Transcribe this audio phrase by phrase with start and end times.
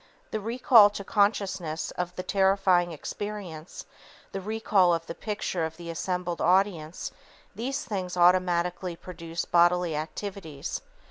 [0.31, 3.85] The recall to consciousness of the terrifying experience,
[4.31, 7.11] the recall of the picture of the assembled audience,
[7.53, 10.81] these things automatically produce bodily activities.